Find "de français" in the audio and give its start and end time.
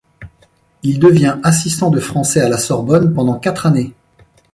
1.91-2.41